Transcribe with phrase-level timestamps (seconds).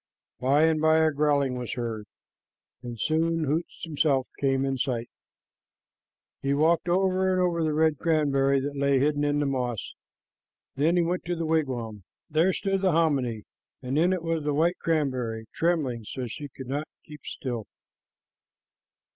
[0.39, 2.05] By and by a growling was heard,
[2.81, 5.11] and soon Hoots himself came in sight.
[6.41, 9.93] He walked over and over the red cranberry that lay hidden in the moss.
[10.75, 12.03] Then he went to the wigwam.
[12.31, 13.43] There stood the hominy,
[13.83, 17.67] and in it was the white cranberry, trembling so she could not keep still.